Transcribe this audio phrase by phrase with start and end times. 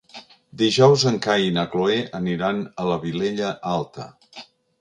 [0.61, 4.09] Dijous en Cai i na Cloè aniran a la Vilella Alta.